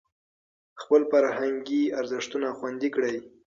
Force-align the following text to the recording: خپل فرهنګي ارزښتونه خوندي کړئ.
خپل 0.81 1.01
فرهنګي 1.11 1.81
ارزښتونه 1.99 2.47
خوندي 2.57 2.89
کړئ. 2.95 3.15